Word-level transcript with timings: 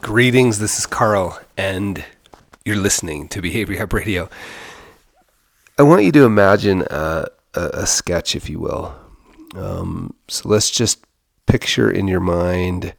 Greetings, 0.00 0.60
this 0.60 0.78
is 0.78 0.86
Carl, 0.86 1.38
and 1.56 2.04
you're 2.64 2.76
listening 2.76 3.26
to 3.28 3.42
Behavior 3.42 3.76
Gap 3.76 3.92
Radio. 3.92 4.28
I 5.76 5.82
want 5.82 6.04
you 6.04 6.12
to 6.12 6.24
imagine 6.24 6.82
a, 6.82 7.26
a, 7.54 7.60
a 7.60 7.86
sketch, 7.86 8.36
if 8.36 8.48
you 8.48 8.60
will. 8.60 8.94
Um, 9.56 10.14
so 10.28 10.48
let's 10.48 10.70
just 10.70 11.04
picture 11.46 11.90
in 11.90 12.06
your 12.06 12.20
mind, 12.20 12.94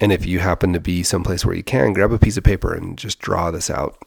and 0.00 0.10
if 0.10 0.24
you 0.24 0.38
happen 0.38 0.72
to 0.72 0.80
be 0.80 1.02
someplace 1.02 1.44
where 1.44 1.54
you 1.54 1.62
can, 1.62 1.92
grab 1.92 2.12
a 2.12 2.18
piece 2.18 2.38
of 2.38 2.44
paper 2.44 2.72
and 2.72 2.96
just 2.96 3.18
draw 3.18 3.50
this 3.50 3.68
out. 3.68 3.98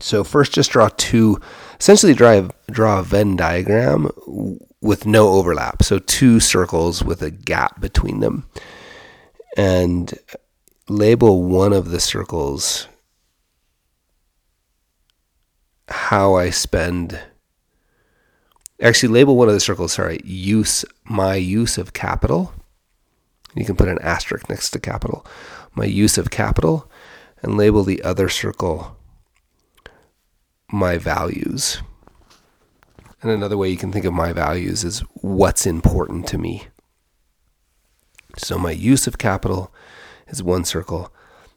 So 0.00 0.24
first, 0.24 0.54
just 0.54 0.70
draw 0.70 0.88
two, 0.96 1.38
essentially 1.78 2.14
draw 2.14 2.48
draw 2.70 3.00
a 3.00 3.02
Venn 3.02 3.36
diagram 3.36 4.10
with 4.80 5.04
no 5.04 5.28
overlap. 5.28 5.82
So 5.82 5.98
two 5.98 6.40
circles 6.40 7.04
with 7.04 7.22
a 7.22 7.30
gap 7.30 7.80
between 7.80 8.20
them, 8.20 8.48
and 9.58 10.14
label 10.88 11.42
one 11.42 11.72
of 11.72 11.90
the 11.90 12.00
circles 12.00 12.88
how 15.88 16.34
I 16.34 16.50
spend. 16.50 17.20
Actually, 18.80 19.12
label 19.12 19.36
one 19.36 19.48
of 19.48 19.54
the 19.54 19.60
circles. 19.60 19.92
Sorry, 19.92 20.20
use 20.24 20.84
my 21.04 21.36
use 21.36 21.78
of 21.78 21.92
capital. 21.92 22.52
You 23.54 23.64
can 23.64 23.76
put 23.76 23.88
an 23.88 23.98
asterisk 24.00 24.48
next 24.48 24.70
to 24.70 24.80
capital. 24.80 25.26
My 25.74 25.84
use 25.84 26.18
of 26.18 26.30
capital, 26.30 26.90
and 27.42 27.56
label 27.56 27.84
the 27.84 28.02
other 28.02 28.28
circle 28.28 28.96
my 30.70 30.96
values. 30.96 31.82
And 33.20 33.30
another 33.30 33.58
way 33.58 33.68
you 33.68 33.76
can 33.76 33.92
think 33.92 34.06
of 34.06 34.14
my 34.14 34.32
values 34.32 34.84
is 34.84 35.00
what's 35.20 35.66
important 35.66 36.26
to 36.28 36.38
me. 36.38 36.66
So 38.38 38.58
my 38.58 38.70
use 38.70 39.06
of 39.06 39.18
capital 39.18 39.72
is 40.28 40.42
one 40.42 40.64
circle. 40.64 41.12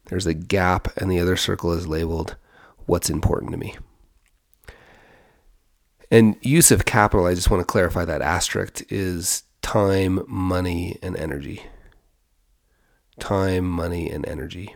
There's 0.05 0.27
a 0.27 0.33
gap, 0.33 0.95
and 0.97 1.11
the 1.11 1.19
other 1.19 1.35
circle 1.35 1.71
is 1.71 1.87
labeled 1.87 2.35
what's 2.85 3.09
important 3.09 3.51
to 3.51 3.57
me. 3.57 3.75
And 6.11 6.37
use 6.41 6.71
of 6.71 6.85
capital, 6.85 7.25
I 7.25 7.33
just 7.33 7.49
want 7.49 7.61
to 7.61 7.65
clarify 7.65 8.05
that 8.05 8.21
asterisk 8.21 8.83
is 8.89 9.43
time, 9.61 10.23
money, 10.27 10.99
and 11.01 11.17
energy. 11.17 11.63
Time, 13.19 13.67
money, 13.67 14.09
and 14.09 14.27
energy. 14.27 14.75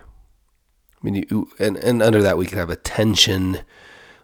I 1.01 1.05
mean, 1.05 1.25
you, 1.29 1.49
and, 1.59 1.77
and 1.77 2.01
under 2.01 2.21
that, 2.23 2.37
we 2.37 2.45
could 2.45 2.57
have 2.57 2.69
attention, 2.69 3.59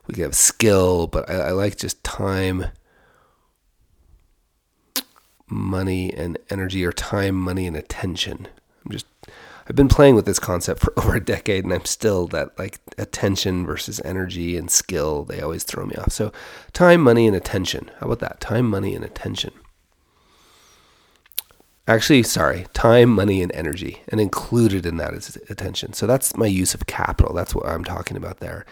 we 0.07 0.15
could 0.15 0.23
have 0.23 0.35
skill, 0.35 1.07
but 1.07 1.29
I, 1.29 1.35
I 1.35 1.51
like 1.51 1.77
just 1.77 2.03
time, 2.03 2.65
money, 5.47 6.11
and 6.13 6.37
energy, 6.49 6.83
or 6.83 6.91
time, 6.91 7.35
money, 7.35 7.67
and 7.67 7.77
attention. 7.77 8.47
I'm 8.83 8.91
just 8.91 9.05
I've 9.67 9.75
been 9.75 9.87
playing 9.87 10.15
with 10.15 10.25
this 10.25 10.39
concept 10.39 10.79
for 10.81 10.93
over 10.97 11.15
a 11.15 11.23
decade 11.23 11.63
and 11.63 11.73
I'm 11.73 11.85
still 11.85 12.27
that 12.27 12.57
like 12.57 12.79
attention 12.97 13.65
versus 13.65 14.01
energy 14.05 14.57
and 14.57 14.69
skill, 14.69 15.23
they 15.23 15.41
always 15.41 15.63
throw 15.63 15.85
me 15.85 15.95
off. 15.95 16.11
So, 16.11 16.31
time, 16.73 17.01
money, 17.01 17.27
and 17.27 17.35
attention. 17.35 17.89
How 17.99 18.07
about 18.07 18.19
that? 18.19 18.39
Time, 18.39 18.69
money, 18.69 18.95
and 18.95 19.03
attention. 19.03 19.51
Actually, 21.87 22.23
sorry, 22.23 22.65
time, 22.73 23.09
money, 23.09 23.43
and 23.43 23.51
energy. 23.53 24.01
And 24.07 24.19
included 24.19 24.85
in 24.85 24.97
that 24.97 25.13
is 25.13 25.37
attention. 25.49 25.93
So, 25.93 26.07
that's 26.07 26.37
my 26.37 26.47
use 26.47 26.73
of 26.73 26.87
capital. 26.87 27.33
That's 27.33 27.55
what 27.55 27.67
I'm 27.67 27.83
talking 27.83 28.17
about 28.17 28.39
there. 28.39 28.65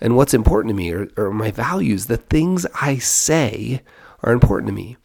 And 0.00 0.16
what's 0.16 0.34
important 0.34 0.70
to 0.70 0.76
me 0.76 0.92
are, 0.92 1.08
are 1.16 1.30
my 1.30 1.50
values. 1.50 2.06
The 2.06 2.16
things 2.16 2.66
I 2.80 2.98
say 2.98 3.82
are 4.22 4.32
important 4.32 4.68
to 4.68 4.72
me. 4.72 4.96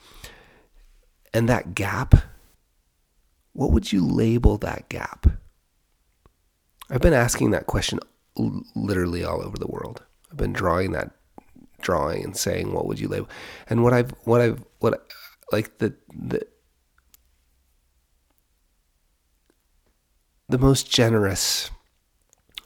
And 1.34 1.50
that 1.50 1.74
gap 1.74 2.16
what 3.54 3.72
would 3.72 3.92
you 3.92 4.06
label 4.06 4.58
that 4.58 4.90
gap? 4.90 5.28
I've 6.90 7.02
been 7.02 7.14
asking 7.14 7.52
that 7.52 7.68
question 7.68 8.00
literally 8.36 9.24
all 9.24 9.42
over 9.42 9.58
the 9.58 9.68
world. 9.68 10.04
I've 10.32 10.38
been 10.38 10.54
drawing 10.54 10.92
that 10.92 11.12
drawing 11.82 12.24
and 12.24 12.36
saying 12.36 12.74
what 12.74 12.88
would 12.88 13.00
you 13.00 13.08
label? 13.08 13.30
And 13.70 13.84
what 13.84 13.94
I've 13.94 14.12
what 14.24 14.42
I've 14.42 14.64
what 14.80 15.08
like 15.52 15.78
the 15.78 15.96
the 16.14 16.46
the 20.50 20.58
most 20.58 20.90
generous 20.92 21.72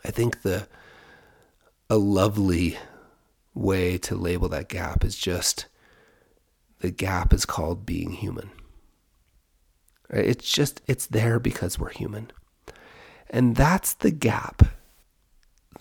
I 0.04 0.12
think 0.12 0.42
the 0.42 0.68
a 1.90 1.98
lovely 1.98 2.78
way 3.54 3.98
to 3.98 4.16
label 4.16 4.50
that 4.50 4.70
gap 4.70 5.04
is 5.04 5.18
just 5.18 5.68
the 6.80 6.92
gap 6.92 7.34
is 7.34 7.46
called 7.46 7.86
being 7.86 8.12
human. 8.12 8.52
It's 10.10 10.50
just, 10.50 10.82
it's 10.88 11.06
there 11.08 11.40
because 11.40 11.78
we're 11.78 11.90
human. 11.90 12.32
And 13.30 13.56
that's 13.56 13.94
the 13.94 14.12
gap 14.12 14.64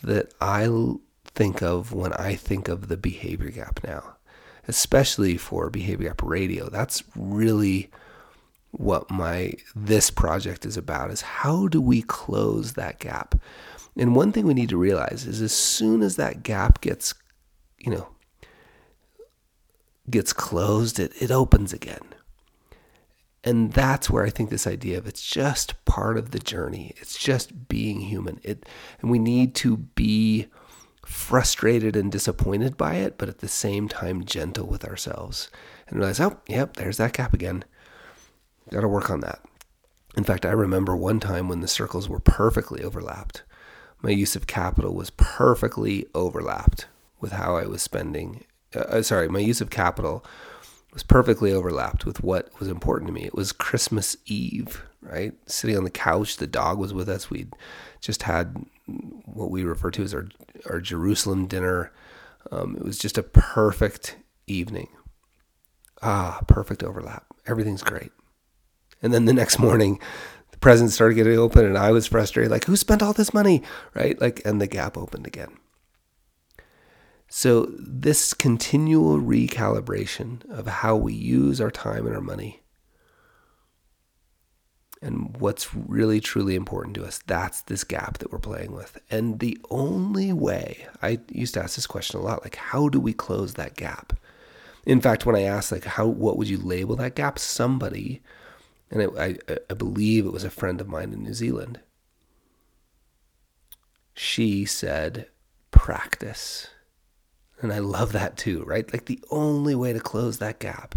that 0.03 0.33
I 0.41 0.69
think 1.25 1.63
of 1.63 1.93
when 1.93 2.13
I 2.15 2.35
think 2.35 2.69
of 2.69 2.89
the 2.89 2.97
behavior 2.97 3.51
gap 3.51 3.81
now, 3.85 4.17
especially 4.67 5.37
for 5.37 5.71
behavior 5.71 6.09
gap 6.09 6.23
radio. 6.23 6.69
That's 6.69 7.05
really 7.15 7.91
what 8.73 9.11
my 9.11 9.55
this 9.75 10.11
project 10.11 10.67
is 10.67 10.77
about 10.77 11.11
is 11.11 11.23
how 11.23 11.67
do 11.69 11.81
we 11.81 12.03
close 12.03 12.73
that 12.73 12.99
gap? 12.99 13.35
And 13.97 14.15
one 14.15 14.33
thing 14.33 14.47
we 14.47 14.55
need 14.55 14.69
to 14.69 14.77
realize 14.77 15.27
is 15.27 15.41
as 15.41 15.53
soon 15.53 16.03
as 16.03 16.17
that 16.17 16.43
gap 16.43 16.81
gets, 16.81 17.15
you 17.79 17.91
know, 17.91 18.09
gets 20.11 20.33
closed, 20.33 21.01
it, 21.01 21.13
it 21.21 21.31
opens 21.31 21.73
again. 21.73 22.15
And 23.47 23.73
that's 23.73 24.11
where 24.11 24.25
I 24.25 24.31
think 24.31 24.51
this 24.51 24.67
idea 24.67 24.99
of 24.99 25.07
it's 25.07 25.25
just 25.25 25.83
part 25.85 26.19
of 26.19 26.33
the 26.33 26.41
journey. 26.41 26.93
It's 26.97 27.17
just 27.17 27.69
being 27.69 28.01
human. 28.01 28.41
It 28.43 28.69
and 29.01 29.09
we 29.09 29.21
need 29.21 29.55
to 29.57 29.77
be 29.77 30.49
frustrated 31.07 31.95
and 31.95 32.11
disappointed 32.11 32.77
by 32.77 32.97
it, 32.97 33.17
but 33.17 33.29
at 33.29 33.39
the 33.39 33.49
same 33.49 33.89
time 33.89 34.25
gentle 34.25 34.67
with 34.67 34.85
ourselves 34.85 35.49
and 35.87 35.97
realize, 35.97 36.19
oh, 36.19 36.39
yep, 36.49 36.75
there's 36.75 36.97
that 36.97 37.13
gap 37.13 37.33
again. 37.33 37.65
Got 38.71 38.81
to 38.81 38.89
work 38.89 39.11
on 39.11 39.21
that. 39.21 39.41
In 40.17 40.25
fact, 40.25 40.45
I 40.45 40.51
remember 40.51 40.97
one 40.97 41.21
time 41.21 41.49
when 41.49 41.61
the 41.61 41.69
circles 41.69 42.09
were 42.09 42.19
perfectly 42.19 42.83
overlapped. 42.83 43.45
My 44.03 44.11
use 44.11 44.35
of 44.35 44.49
capital 44.49 44.93
was 44.93 45.11
perfectly 45.11 46.07
overlapped 46.17 46.89
with 47.21 47.33
how 47.33 47.57
I 47.57 47.67
was 47.67 47.81
spending. 47.81 48.45
Uh, 48.75 48.81
uh 48.81 49.03
sorry, 49.03 49.29
my 49.29 49.39
use 49.39 49.61
of 49.61 49.71
capital 49.71 50.25
was 50.97 51.03
perfectly 51.03 51.53
overlapped 51.53 52.07
with 52.07 52.23
what 52.23 52.49
was 52.59 52.69
important 52.69 53.07
to 53.07 53.13
me. 53.13 53.25
It 53.25 53.35
was 53.35 53.53
Christmas 53.53 54.17
Eve, 54.25 54.83
right? 55.03 55.35
Sitting 55.45 55.77
on 55.77 55.85
the 55.85 55.91
couch, 55.91 56.39
the 56.39 56.47
dog 56.47 56.79
was 56.79 56.95
with 56.95 57.07
us. 57.07 57.29
We'd 57.29 57.53
just 58.01 58.23
had 58.23 58.65
what 59.27 59.51
we 59.51 59.63
refer 59.63 59.91
to 59.91 60.03
as 60.03 60.15
our 60.15 60.29
our 60.71 60.81
Jerusalem 60.81 61.49
dinner. 61.49 61.93
Um, 62.51 62.77
it 62.77 62.83
was 62.83 62.99
just 62.99 63.19
a 63.19 63.23
perfect 63.23 64.17
evening. 64.47 64.89
Ah, 66.01 66.41
perfect 66.49 66.83
overlap. 66.83 67.27
Everything's 67.47 67.83
great. 67.83 68.13
And 69.03 69.13
then 69.13 69.27
the 69.27 69.35
next 69.35 69.59
morning, 69.59 70.01
the 70.51 70.57
presents 70.57 70.95
started 70.95 71.17
getting 71.17 71.39
open, 71.39 71.67
and 71.67 71.77
I 71.77 71.91
was 71.91 72.07
frustrated. 72.07 72.51
Like, 72.51 72.65
who 72.65 72.75
spent 72.75 73.03
all 73.03 73.13
this 73.13 73.35
money, 73.35 73.63
right? 73.93 74.19
Like, 74.19 74.41
and 74.47 74.63
the 74.63 74.67
gap 74.67 74.97
opened 74.97 75.27
again. 75.27 75.59
So, 77.29 77.67
this 77.79 78.33
continual 78.33 79.19
recalibration 79.19 80.49
of 80.49 80.67
how 80.67 80.97
we 80.97 81.13
use 81.13 81.61
our 81.61 81.73
time 81.73 82.07
and 82.07 82.15
our 82.15 82.21
money 82.21 82.63
and 85.03 85.37
what's 85.39 85.75
really 85.75 86.21
truly 86.21 86.55
important 86.55 86.95
to 86.97 87.05
us, 87.05 87.21
that's 87.27 87.63
this 87.63 87.85
gap 87.85 88.19
that 88.19 88.33
we're 88.33 88.39
playing 88.39 88.73
with. 88.73 88.99
And 89.11 89.41
the 89.41 89.59
only 89.71 90.33
way, 90.33 90.87
I 91.03 91.19
used 91.29 91.55
to 91.55 91.63
ask 91.63 91.77
this 91.77 91.87
question 91.87 92.19
a 92.19 92.23
lot 92.23 92.43
like, 92.43 92.57
how 92.57 92.89
do 92.89 93.01
we 93.01 93.13
close 93.13 93.55
that 93.55 93.77
gap? 93.77 94.15
In 94.85 95.01
fact, 95.01 95.27
when 95.27 95.37
I 95.37 95.43
asked, 95.43 95.73
like, 95.73 95.85
how, 95.85 96.07
what 96.07 96.39
would 96.39 96.49
you 96.49 96.59
label 96.59 96.97
that 96.97 97.17
gap? 97.17 97.39
Somebody, 97.39 98.23
and 98.91 99.03
it, 99.03 99.11
I, 99.19 99.37
I 99.69 99.75
believe 99.75 100.25
it 100.25 100.33
was 100.33 100.45
a 100.45 100.51
friend 100.51 100.81
of 100.81 100.89
mine 100.89 101.13
in 101.13 101.25
New 101.25 101.35
Zealand, 101.35 101.81
she 104.15 104.65
said, 104.65 105.29
practice. 105.71 106.69
And 107.61 107.73
I 107.73 107.79
love 107.79 108.13
that 108.13 108.37
too, 108.37 108.65
right? 108.65 108.91
Like 108.93 109.07
the 109.07 109.23
only 109.31 109.75
way 109.75 109.93
to 109.93 110.01
close 110.01 110.39
that 110.39 110.59
gap 110.59 110.95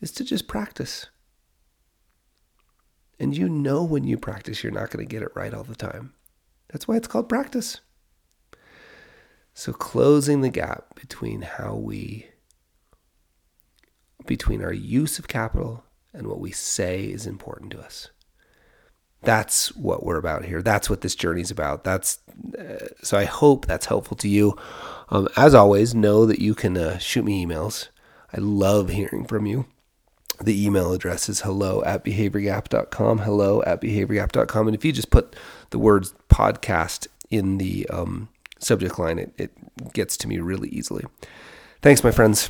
is 0.00 0.10
to 0.12 0.24
just 0.24 0.48
practice. 0.48 1.06
And 3.18 3.36
you 3.36 3.48
know 3.48 3.84
when 3.84 4.04
you 4.04 4.16
practice, 4.16 4.62
you're 4.62 4.72
not 4.72 4.90
going 4.90 5.06
to 5.06 5.10
get 5.10 5.22
it 5.22 5.32
right 5.34 5.52
all 5.52 5.64
the 5.64 5.76
time. 5.76 6.14
That's 6.68 6.88
why 6.88 6.96
it's 6.96 7.08
called 7.08 7.28
practice. 7.28 7.80
So 9.52 9.72
closing 9.72 10.40
the 10.40 10.48
gap 10.48 10.94
between 10.94 11.42
how 11.42 11.74
we, 11.74 12.28
between 14.24 14.62
our 14.62 14.72
use 14.72 15.18
of 15.18 15.28
capital 15.28 15.84
and 16.14 16.26
what 16.26 16.40
we 16.40 16.50
say 16.50 17.04
is 17.04 17.26
important 17.26 17.72
to 17.72 17.80
us 17.80 18.10
that's 19.22 19.74
what 19.76 20.04
we're 20.04 20.16
about 20.16 20.44
here. 20.44 20.62
That's 20.62 20.88
what 20.88 21.02
this 21.02 21.14
journey's 21.14 21.50
about. 21.50 21.84
That's 21.84 22.18
uh, 22.58 22.86
so 23.02 23.18
I 23.18 23.24
hope 23.24 23.66
that's 23.66 23.86
helpful 23.86 24.16
to 24.18 24.28
you. 24.28 24.56
Um, 25.10 25.28
as 25.36 25.54
always, 25.54 25.94
know 25.94 26.24
that 26.26 26.40
you 26.40 26.54
can 26.54 26.76
uh, 26.76 26.98
shoot 26.98 27.24
me 27.24 27.44
emails. 27.44 27.88
I 28.32 28.38
love 28.40 28.90
hearing 28.90 29.26
from 29.26 29.46
you. 29.46 29.66
The 30.42 30.64
email 30.64 30.92
address 30.92 31.28
is 31.28 31.42
hello 31.42 31.82
at 31.84 32.02
behaviorgap.com, 32.02 33.18
hello 33.18 33.62
at 33.64 33.82
behaviorgap.com. 33.82 34.68
And 34.68 34.74
if 34.74 34.84
you 34.84 34.92
just 34.92 35.10
put 35.10 35.36
the 35.68 35.78
words 35.78 36.14
podcast 36.30 37.08
in 37.30 37.58
the 37.58 37.86
um, 37.90 38.30
subject 38.58 38.98
line, 38.98 39.18
it, 39.18 39.34
it 39.36 39.52
gets 39.92 40.16
to 40.18 40.28
me 40.28 40.38
really 40.38 40.70
easily. 40.70 41.04
Thanks, 41.82 42.02
my 42.02 42.10
friends. 42.10 42.48